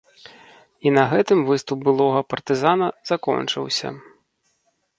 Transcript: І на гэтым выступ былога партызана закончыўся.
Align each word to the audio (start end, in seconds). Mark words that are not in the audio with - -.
І 0.85 0.93
на 0.95 1.03
гэтым 1.11 1.39
выступ 1.49 1.77
былога 1.89 2.21
партызана 2.35 2.87
закончыўся. 3.13 3.89